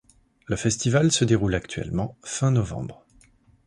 Le 0.47 0.55
festival 0.55 1.11
se 1.11 1.25
déroule 1.25 1.53
actuellement 1.53 2.17
fin 2.23 2.49
novembre. 2.49 3.05